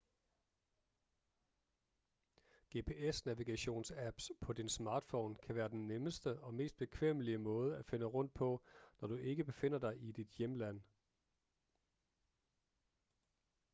gps-navigationsapps 2.75 4.29
på 4.41 4.53
din 4.53 4.69
smartphone 4.69 5.35
kan 5.35 5.55
være 5.55 5.69
den 5.69 5.87
nemmeste 5.87 6.39
og 6.39 6.53
mest 6.53 6.77
bekvemmelige 6.77 7.37
måde 7.37 7.77
at 7.77 7.85
finde 7.85 8.05
rundt 8.05 8.33
på 8.33 8.61
når 9.01 9.07
du 9.07 9.15
ikke 9.15 9.43
befinder 9.43 9.79
dig 9.79 10.01
i 10.01 10.11
dit 10.11 10.27
hjemland 10.27 10.81